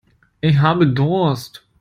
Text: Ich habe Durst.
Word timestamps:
Ich 0.39 0.57
habe 0.61 0.87
Durst. 0.87 1.63